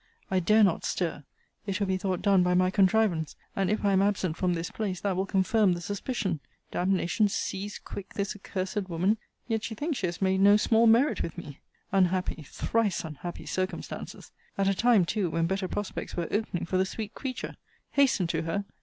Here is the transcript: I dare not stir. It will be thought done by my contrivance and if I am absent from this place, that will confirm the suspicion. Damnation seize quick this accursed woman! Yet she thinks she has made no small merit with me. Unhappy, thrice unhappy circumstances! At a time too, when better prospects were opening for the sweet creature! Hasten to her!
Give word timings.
I 0.31 0.39
dare 0.39 0.63
not 0.63 0.83
stir. 0.83 1.25
It 1.67 1.79
will 1.79 1.85
be 1.85 1.95
thought 1.95 2.23
done 2.23 2.41
by 2.41 2.55
my 2.55 2.71
contrivance 2.71 3.35
and 3.55 3.69
if 3.69 3.85
I 3.85 3.93
am 3.93 4.01
absent 4.01 4.35
from 4.35 4.55
this 4.55 4.71
place, 4.71 4.99
that 5.01 5.15
will 5.15 5.27
confirm 5.27 5.73
the 5.73 5.79
suspicion. 5.79 6.39
Damnation 6.71 7.27
seize 7.27 7.77
quick 7.77 8.15
this 8.15 8.35
accursed 8.35 8.89
woman! 8.89 9.19
Yet 9.47 9.63
she 9.63 9.75
thinks 9.75 9.99
she 9.99 10.07
has 10.07 10.19
made 10.19 10.39
no 10.39 10.57
small 10.57 10.87
merit 10.87 11.21
with 11.21 11.37
me. 11.37 11.59
Unhappy, 11.91 12.41
thrice 12.41 13.03
unhappy 13.05 13.45
circumstances! 13.45 14.31
At 14.57 14.67
a 14.67 14.73
time 14.73 15.05
too, 15.05 15.29
when 15.29 15.45
better 15.45 15.67
prospects 15.67 16.17
were 16.17 16.27
opening 16.31 16.65
for 16.65 16.77
the 16.77 16.85
sweet 16.87 17.13
creature! 17.13 17.53
Hasten 17.91 18.25
to 18.25 18.41
her! 18.41 18.65